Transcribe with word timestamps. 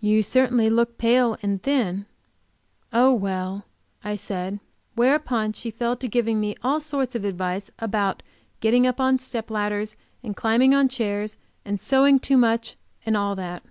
"You 0.00 0.22
certainly 0.22 0.70
look 0.70 0.96
pale 0.96 1.36
and 1.42 1.62
thin." 1.62 2.06
"Oh, 2.90 3.12
well," 3.12 3.66
I 4.02 4.16
said, 4.16 4.60
whereupon 4.96 5.52
she 5.52 5.70
fell 5.70 5.94
to 5.96 6.08
giving 6.08 6.40
me 6.40 6.56
all 6.62 6.80
sorts 6.80 7.14
of 7.14 7.22
advice 7.22 7.70
about 7.78 8.22
getting 8.60 8.86
up 8.86 8.98
on 8.98 9.18
step 9.18 9.50
ladders, 9.50 9.94
and 10.22 10.34
climbing 10.34 10.74
on 10.74 10.88
chairs, 10.88 11.36
and 11.66 11.78
sewing 11.78 12.18
too 12.18 12.38
much 12.38 12.76
and 13.04 13.14
all 13.14 13.36
that. 13.36 13.62